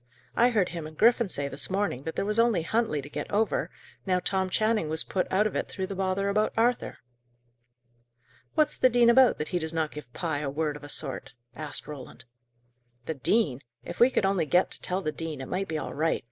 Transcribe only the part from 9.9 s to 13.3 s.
give Pye a word of a sort?" asked Roland. "The